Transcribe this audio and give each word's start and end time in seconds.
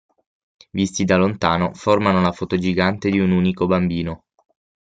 Visti 0.71 1.05
da 1.05 1.15
lontano, 1.15 1.75
formano 1.75 2.21
la 2.21 2.31
foto 2.31 2.57
gigante 2.57 3.11
di 3.11 3.19
un 3.19 3.29
unico 3.29 3.67
bambino. 3.67 4.23